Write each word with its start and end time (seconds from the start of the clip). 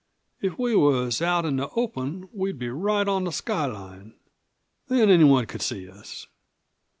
"If 0.41 0.57
we 0.57 0.75
was 0.75 1.21
out 1.21 1.45
in 1.45 1.57
the 1.57 1.69
open 1.75 2.27
we'd 2.33 2.57
be 2.57 2.69
right 2.69 3.07
on 3.07 3.25
the 3.25 3.31
skyline. 3.31 4.15
Then 4.87 5.11
anyone 5.11 5.45
could 5.45 5.61
see 5.61 5.87
us. 5.87 6.25